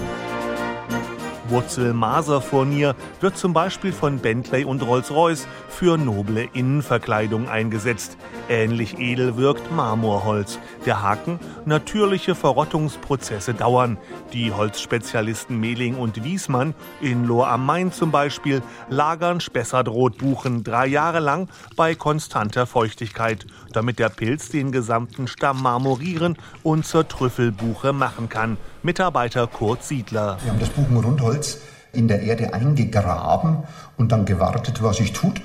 [1.51, 8.17] Wurzel-Maser-Furnier wird zum Beispiel von Bentley und Rolls-Royce für noble Innenverkleidung eingesetzt.
[8.49, 10.59] Ähnlich edel wirkt Marmorholz.
[10.85, 13.97] Der Haken, natürliche Verrottungsprozesse dauern.
[14.33, 21.19] Die Holzspezialisten Mehling und Wiesmann in Lohr am Main zum Beispiel lagern Spessartrotbuchen drei Jahre
[21.19, 28.29] lang bei konstanter Feuchtigkeit, damit der Pilz den gesamten Stamm marmorieren und zur Trüffelbuche machen
[28.29, 28.57] kann.
[28.83, 30.37] Mitarbeiter Kurt Siedler.
[30.43, 31.59] Wir haben das Buchenrundholz
[31.93, 33.63] in der Erde eingegraben
[33.97, 35.41] und dann gewartet, was sich tut.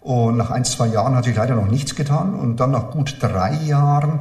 [0.00, 2.34] Und nach ein, zwei Jahren hat sich leider noch nichts getan.
[2.34, 4.20] Und dann nach gut drei Jahren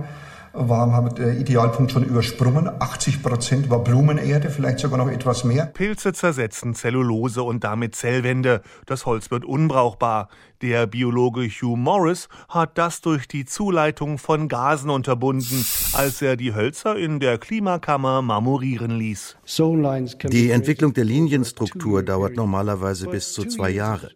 [0.57, 2.69] war, haben wir den Idealpunkt schon übersprungen.
[2.79, 5.67] 80 Prozent war Blumenerde, vielleicht sogar noch etwas mehr.
[5.67, 8.61] Pilze zersetzen Zellulose und damit Zellwände.
[8.85, 10.29] Das Holz wird unbrauchbar.
[10.61, 16.55] Der Biologe Hugh Morris hat das durch die Zuleitung von Gasen unterbunden, als er die
[16.55, 19.37] Hölzer in der Klimakammer marmorieren ließ.
[19.45, 24.11] Die Entwicklung der Linienstruktur dauert normalerweise bis zu zwei Jahre.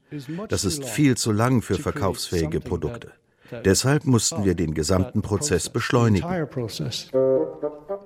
[0.50, 3.12] Das ist viel zu lang für verkaufsfähige Produkte.
[3.66, 6.28] Deshalb mussten wir den gesamten Prozess beschleunigen.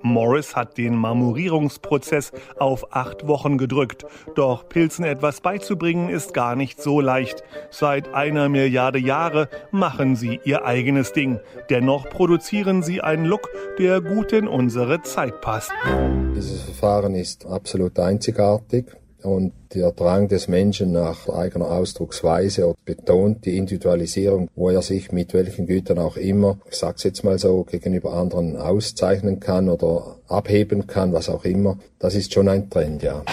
[0.02, 4.04] Morris hat den Marmorierungsprozess auf acht Wochen gedrückt.
[4.34, 7.42] Doch Pilzen etwas beizubringen ist gar nicht so leicht.
[7.70, 11.40] Seit einer Milliarde Jahre machen sie ihr eigenes Ding.
[11.70, 15.72] Dennoch produzieren sie einen Look, der gut in unsere Zeit passt.
[16.34, 18.86] Dieses Verfahren ist absolut einzigartig.
[19.22, 25.34] Und der Drang des Menschen nach eigener Ausdrucksweise betont die Individualisierung, wo er sich mit
[25.34, 30.86] welchen Gütern auch immer, ich sag's jetzt mal so, gegenüber anderen auszeichnen kann oder abheben
[30.86, 31.78] kann, was auch immer.
[31.98, 33.24] Das ist schon ein Trend, ja.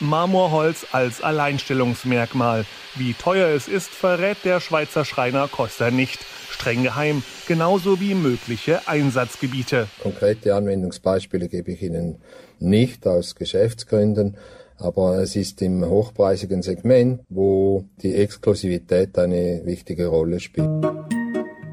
[0.00, 2.64] Marmorholz als Alleinstellungsmerkmal.
[2.94, 6.20] Wie teuer es ist, verrät der Schweizer Schreiner Costa nicht.
[6.50, 9.88] Streng geheim, genauso wie mögliche Einsatzgebiete.
[10.02, 12.16] Konkrete Anwendungsbeispiele gebe ich Ihnen
[12.60, 14.36] nicht aus Geschäftsgründen
[14.78, 20.68] aber es ist im hochpreisigen Segment, wo die Exklusivität eine wichtige Rolle spielt.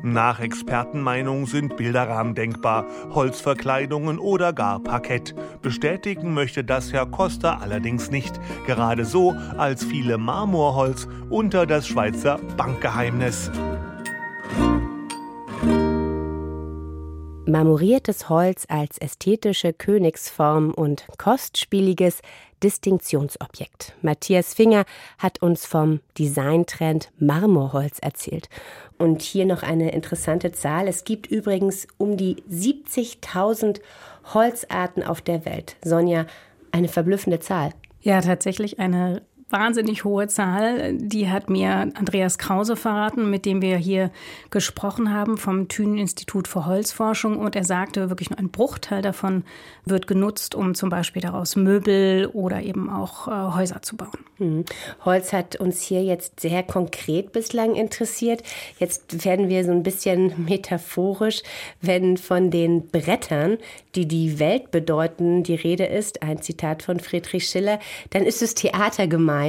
[0.04, 5.34] Nach Expertenmeinung sind Bilderrahmen denkbar, Holzverkleidungen oder gar Parkett.
[5.64, 8.40] Bestätigen möchte das Herr Costa allerdings nicht.
[8.68, 13.50] Gerade so, als viele Marmorholz unter das Schweizer Bankgeheimnis.
[17.48, 22.22] Marmoriertes Holz als ästhetische Königsform und kostspieliges
[22.64, 23.94] Distinktionsobjekt.
[24.02, 24.84] Matthias Finger
[25.20, 28.50] hat uns vom Designtrend Marmorholz erzählt.
[28.98, 30.88] Und hier noch eine interessante Zahl.
[30.88, 33.80] Es gibt übrigens um die 70.000
[34.34, 35.76] Holzarten auf der Welt.
[35.84, 36.26] Sonja,
[36.72, 37.74] eine verblüffende Zahl.
[38.02, 39.22] Ja, tatsächlich eine
[39.56, 40.94] wahnsinnig hohe Zahl.
[40.98, 44.12] Die hat mir Andreas Krause verraten, mit dem wir hier
[44.50, 47.38] gesprochen haben vom Thünen-Institut für Holzforschung.
[47.38, 49.46] Und er sagte, wirklich nur ein Bruchteil davon
[49.86, 54.26] wird genutzt, um zum Beispiel daraus Möbel oder eben auch äh, Häuser zu bauen.
[54.40, 54.66] Mhm.
[55.06, 58.44] Holz hat uns hier jetzt sehr konkret bislang interessiert.
[58.80, 61.44] Jetzt werden wir so ein bisschen metaphorisch,
[61.82, 63.58] wenn von den Brettern,
[63.96, 68.56] die die Welt bedeuten, die Rede ist, ein Zitat von Friedrich Schiller, dann ist es
[68.56, 69.45] Theater gemeint,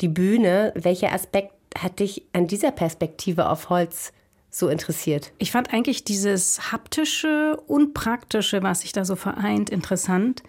[0.00, 0.72] die Bühne.
[0.74, 4.12] Welcher Aspekt hat dich an dieser Perspektive auf Holz
[4.50, 5.32] so interessiert?
[5.38, 10.42] Ich fand eigentlich dieses haptische und praktische, was sich da so vereint, interessant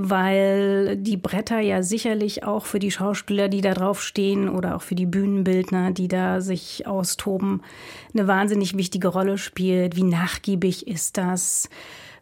[0.00, 4.82] weil die Bretter ja sicherlich auch für die Schauspieler, die da drauf stehen oder auch
[4.82, 7.62] für die Bühnenbildner, die da sich austoben,
[8.14, 9.96] eine wahnsinnig wichtige Rolle spielt.
[9.96, 11.68] Wie nachgiebig ist das?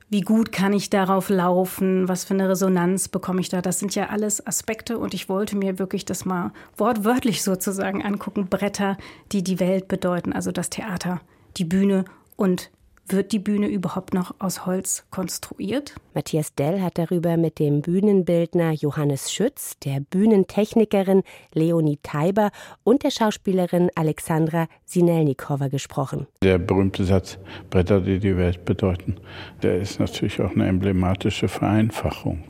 [0.08, 2.08] Wie gut kann ich darauf laufen?
[2.08, 3.60] Was für eine Resonanz bekomme ich da?
[3.60, 8.46] Das sind ja alles Aspekte und ich wollte mir wirklich das mal wortwörtlich sozusagen angucken.
[8.48, 8.96] Bretter,
[9.32, 11.20] die die Welt bedeuten, also das Theater,
[11.56, 12.04] die Bühne
[12.36, 12.70] und
[13.08, 15.94] wird die Bühne überhaupt noch aus Holz konstruiert?
[16.14, 22.50] Matthias Dell hat darüber mit dem Bühnenbildner Johannes Schütz, der Bühnentechnikerin Leonie Teiber
[22.84, 26.26] und der Schauspielerin Alexandra Sinelnikova gesprochen.
[26.42, 27.38] Der berühmte Satz,
[27.70, 29.16] Bretter, die die Welt bedeuten,
[29.62, 32.44] der ist natürlich auch eine emblematische Vereinfachung.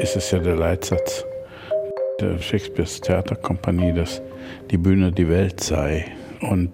[0.00, 1.24] Es ist ja der Leitsatz
[2.20, 4.22] der Shakespeares Theaterkompanie, dass
[4.70, 6.06] die Bühne die Welt sei.
[6.40, 6.70] Und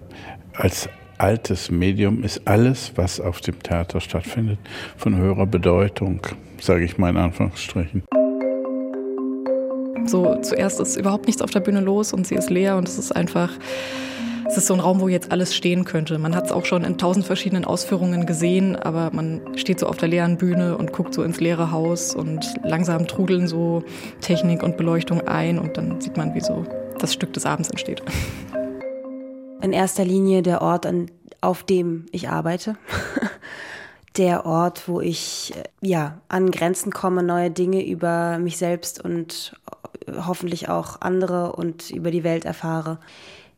[0.53, 4.59] als altes Medium ist alles, was auf dem Theater stattfindet,
[4.97, 6.21] von höherer Bedeutung,
[6.59, 8.03] sage ich mal in Anführungsstrichen.
[10.05, 12.97] So, zuerst ist überhaupt nichts auf der Bühne los und sie ist leer und es
[12.97, 13.49] ist einfach
[14.47, 16.19] es ist so ein Raum, wo jetzt alles stehen könnte.
[16.19, 19.97] Man hat es auch schon in tausend verschiedenen Ausführungen gesehen, aber man steht so auf
[19.97, 23.83] der leeren Bühne und guckt so ins leere Haus und langsam trudeln so
[24.21, 26.63] Technik und Beleuchtung ein und dann sieht man, wie so
[26.99, 28.01] das Stück des Abends entsteht.
[29.61, 31.09] In erster Linie der Ort, an,
[31.41, 32.75] auf dem ich arbeite.
[34.17, 39.53] der Ort, wo ich ja an Grenzen komme, neue Dinge über mich selbst und
[40.25, 42.99] hoffentlich auch andere und über die Welt erfahre.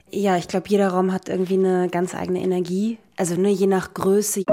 [0.10, 2.97] Ja, ich glaube, jeder Raum hat irgendwie eine ganz eigene Energie.
[3.17, 4.43] Also ne, je nach Größe.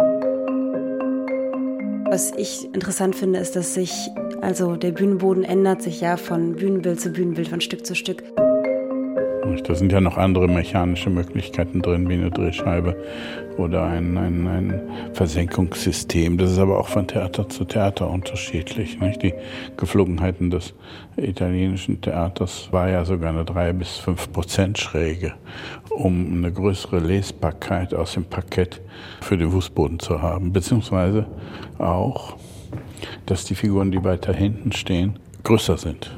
[2.10, 3.92] Was ich interessant finde, ist, dass sich,
[4.40, 8.22] also der Bühnenboden ändert sich ja von Bühnenbild zu Bühnenbild, von Stück zu Stück.
[9.64, 12.96] Da sind ja noch andere mechanische Möglichkeiten drin, wie eine Drehscheibe
[13.56, 14.80] oder ein, ein, ein
[15.12, 16.38] Versenkungssystem.
[16.38, 19.00] Das ist aber auch von Theater zu Theater unterschiedlich.
[19.00, 19.22] Nicht?
[19.22, 19.34] Die
[19.76, 20.74] Geflogenheiten des
[21.16, 25.34] italienischen Theaters war ja sogar eine drei bis fünf Prozent Schräge,
[25.90, 28.80] um eine größere Lesbarkeit aus dem Parkett
[29.20, 30.52] für den Fußboden zu haben.
[30.52, 31.26] Beziehungsweise
[31.78, 32.36] auch,
[33.26, 36.10] dass die Figuren, die weiter hinten stehen, größer sind.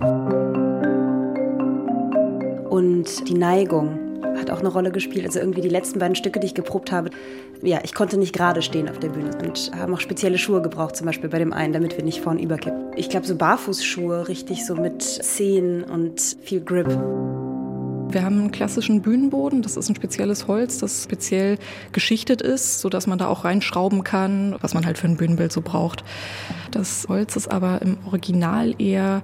[2.76, 5.24] Und die Neigung hat auch eine Rolle gespielt.
[5.24, 7.08] Also irgendwie die letzten beiden Stücke, die ich geprobt habe,
[7.62, 10.94] ja, ich konnte nicht gerade stehen auf der Bühne und haben auch spezielle Schuhe gebraucht,
[10.94, 12.92] zum Beispiel bei dem einen, damit wir nicht vorn überkippen.
[12.94, 16.88] Ich glaube, so Barfußschuhe, richtig so mit Zehen und viel Grip.
[16.88, 19.62] Wir haben einen klassischen Bühnenboden.
[19.62, 21.56] Das ist ein spezielles Holz, das speziell
[21.92, 25.62] geschichtet ist, sodass man da auch reinschrauben kann, was man halt für ein Bühnenbild so
[25.62, 26.04] braucht.
[26.72, 29.22] Das Holz ist aber im Original eher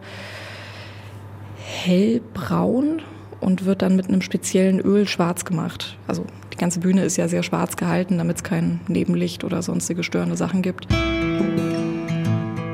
[1.59, 3.03] hellbraun
[3.43, 5.97] und wird dann mit einem speziellen Öl schwarz gemacht.
[6.07, 10.03] Also die ganze Bühne ist ja sehr schwarz gehalten, damit es kein Nebenlicht oder sonstige
[10.03, 10.87] störende Sachen gibt.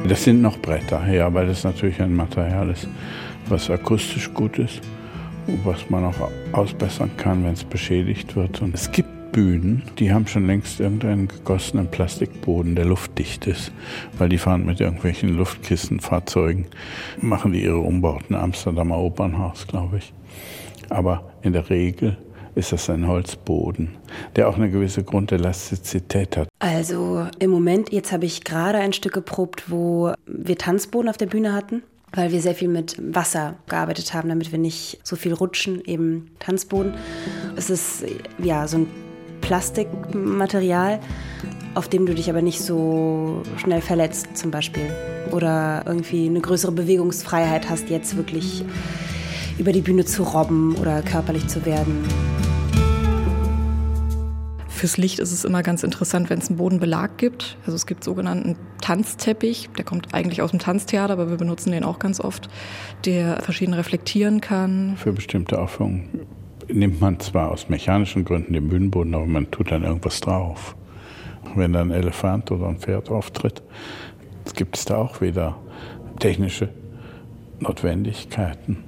[0.08, 2.88] Das sind noch Bretter, ja, weil das natürlich ein Material ist,
[3.48, 4.80] was akustisch gut ist
[5.46, 6.14] und was man auch
[6.52, 8.62] ausbessern kann, wenn es beschädigt wird.
[8.62, 13.72] Und es gibt Bühnen, die haben schon längst irgendeinen gegossenen Plastikboden, der luftdicht ist,
[14.16, 16.66] weil die fahren mit irgendwelchen Luftkissenfahrzeugen,
[17.20, 18.34] machen die ihre Umbauten.
[18.34, 20.12] Amsterdamer Opernhaus, glaube ich.
[20.90, 22.16] Aber in der Regel
[22.54, 23.96] ist das ein Holzboden,
[24.34, 26.48] der auch eine gewisse Grundelastizität hat.
[26.58, 31.26] Also im Moment, jetzt habe ich gerade ein Stück geprobt, wo wir Tanzboden auf der
[31.26, 35.34] Bühne hatten, weil wir sehr viel mit Wasser gearbeitet haben, damit wir nicht so viel
[35.34, 36.94] rutschen, eben Tanzboden.
[37.54, 38.04] Es ist
[38.42, 38.86] ja so ein
[39.40, 40.98] Plastikmaterial,
[41.74, 44.90] auf dem du dich aber nicht so schnell verletzt zum Beispiel.
[45.30, 48.64] Oder irgendwie eine größere Bewegungsfreiheit hast, jetzt wirklich
[49.58, 52.04] über die Bühne zu robben oder körperlich zu werden.
[54.68, 57.56] Fürs Licht ist es immer ganz interessant, wenn es einen Bodenbelag gibt.
[57.66, 61.82] Also es gibt sogenannten Tanzteppich, der kommt eigentlich aus dem Tanztheater, aber wir benutzen den
[61.82, 62.48] auch ganz oft,
[63.04, 64.96] der verschieden reflektieren kann.
[64.96, 66.20] Für bestimmte Aufführungen
[66.68, 70.76] nimmt man zwar aus mechanischen Gründen den Bühnenboden, aber man tut dann irgendwas drauf.
[71.56, 73.62] Wenn da ein Elefant oder ein Pferd auftritt,
[74.54, 75.56] gibt es da auch wieder
[76.20, 76.68] technische
[77.58, 78.84] Notwendigkeiten,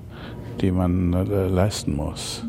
[0.61, 2.44] die man äh, leisten muss.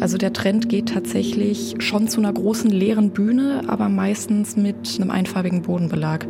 [0.00, 5.10] Also der Trend geht tatsächlich schon zu einer großen leeren Bühne, aber meistens mit einem
[5.10, 6.26] einfarbigen Bodenbelag.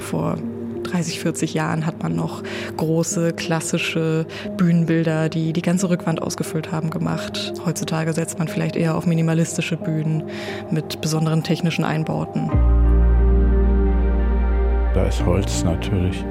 [0.00, 0.38] Vor
[0.84, 2.42] 30, 40 Jahren hat man noch
[2.76, 7.52] große klassische Bühnenbilder, die die ganze Rückwand ausgefüllt haben, gemacht.
[7.64, 10.24] Heutzutage setzt man vielleicht eher auf minimalistische Bühnen
[10.70, 12.50] mit besonderen technischen Einbauten.
[14.94, 16.24] Da ist Holz natürlich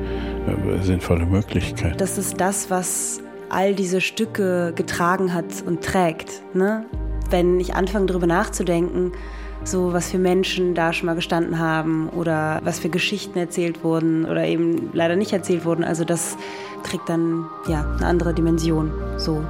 [0.82, 2.00] sinnvolle Möglichkeit.
[2.00, 6.42] Das ist das, was all diese Stücke getragen hat und trägt.
[6.54, 6.86] Ne?
[7.30, 9.12] Wenn ich anfange darüber nachzudenken,
[9.64, 14.26] so was für Menschen da schon mal gestanden haben oder was für Geschichten erzählt wurden
[14.26, 16.38] oder eben leider nicht erzählt wurden, also das
[16.84, 18.92] kriegt dann ja eine andere Dimension.
[19.18, 19.44] So.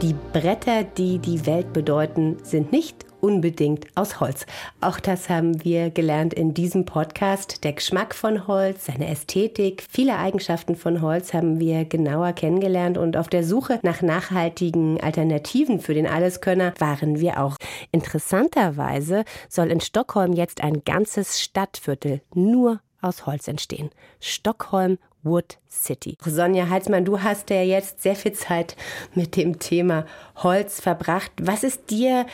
[0.00, 4.46] Die Bretter, die die Welt bedeuten, sind nicht unbedingt aus Holz.
[4.80, 7.64] Auch das haben wir gelernt in diesem Podcast.
[7.64, 13.16] Der Geschmack von Holz, seine Ästhetik, viele Eigenschaften von Holz haben wir genauer kennengelernt und
[13.16, 17.56] auf der Suche nach nachhaltigen Alternativen für den Alleskönner waren wir auch.
[17.92, 23.90] Interessanterweise soll in Stockholm jetzt ein ganzes Stadtviertel nur aus Holz entstehen.
[24.20, 26.16] Stockholm Wood City.
[26.24, 28.76] Sonja Heitzmann, du hast ja jetzt sehr viel Zeit
[29.14, 31.32] mit dem Thema Holz verbracht.
[31.40, 32.26] Was ist dir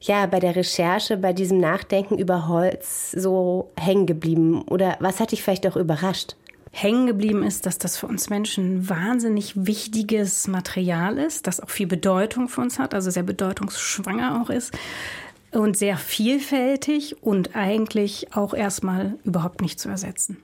[0.00, 4.62] ja bei der Recherche, bei diesem Nachdenken über Holz so hängen geblieben?
[4.62, 6.36] Oder was hat dich vielleicht auch überrascht?
[6.72, 11.88] Hängen geblieben ist, dass das für uns Menschen wahnsinnig wichtiges Material ist, das auch viel
[11.88, 14.72] Bedeutung für uns hat, also sehr bedeutungsschwanger auch ist
[15.50, 20.36] und sehr vielfältig und eigentlich auch erstmal überhaupt nicht zu ersetzen.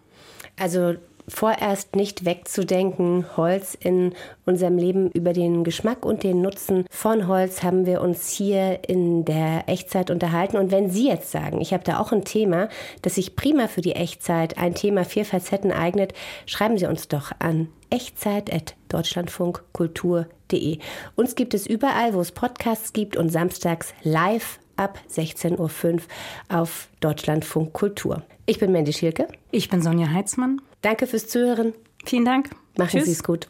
[0.59, 0.97] Also
[1.29, 3.27] vorerst nicht wegzudenken.
[3.37, 8.31] Holz in unserem Leben über den Geschmack und den Nutzen von Holz haben wir uns
[8.31, 10.57] hier in der Echtzeit unterhalten.
[10.57, 12.69] Und wenn Sie jetzt sagen, ich habe da auch ein Thema,
[13.03, 16.13] das sich prima für die Echtzeit, ein Thema vier Facetten eignet,
[16.47, 20.79] schreiben Sie uns doch an echtzeit.deutschlandfunkkultur.de.
[21.15, 26.01] Uns gibt es überall, wo es Podcasts gibt und samstags live ab 16.05 Uhr
[26.49, 28.23] auf Deutschlandfunk Kultur.
[28.47, 29.29] Ich bin Mandy Schilke.
[29.51, 30.61] Ich bin Sonja Heitzmann.
[30.83, 31.75] Danke fürs Zuhören.
[32.05, 32.51] Vielen Dank.
[32.77, 33.49] Machen Sie es gut.